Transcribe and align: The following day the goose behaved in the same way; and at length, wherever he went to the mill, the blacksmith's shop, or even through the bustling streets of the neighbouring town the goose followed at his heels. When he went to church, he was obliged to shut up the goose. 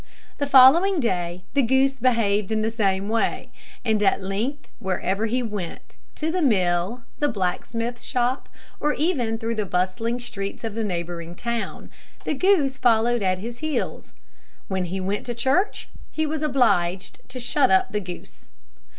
The 0.39 0.47
following 0.47 0.99
day 0.99 1.43
the 1.53 1.61
goose 1.61 1.99
behaved 1.99 2.51
in 2.51 2.63
the 2.63 2.71
same 2.71 3.07
way; 3.07 3.51
and 3.85 4.01
at 4.01 4.19
length, 4.23 4.67
wherever 4.79 5.27
he 5.27 5.43
went 5.43 5.95
to 6.15 6.31
the 6.31 6.41
mill, 6.41 7.03
the 7.19 7.27
blacksmith's 7.27 8.03
shop, 8.03 8.49
or 8.79 8.93
even 8.95 9.37
through 9.37 9.53
the 9.53 9.63
bustling 9.67 10.19
streets 10.19 10.63
of 10.63 10.73
the 10.73 10.83
neighbouring 10.83 11.35
town 11.35 11.91
the 12.25 12.33
goose 12.33 12.79
followed 12.79 13.21
at 13.21 13.37
his 13.37 13.59
heels. 13.59 14.13
When 14.67 14.85
he 14.85 14.99
went 14.99 15.23
to 15.27 15.35
church, 15.35 15.87
he 16.11 16.25
was 16.25 16.41
obliged 16.41 17.21
to 17.29 17.39
shut 17.39 17.69
up 17.69 17.91
the 17.91 17.99
goose. 18.01 18.49